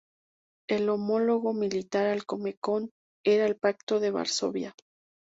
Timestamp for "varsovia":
4.09-4.73